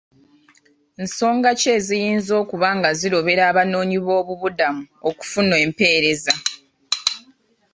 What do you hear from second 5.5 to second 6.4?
empeereza.